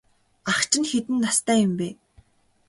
[0.51, 1.89] Ах чинь хэдэн настай юм бэ?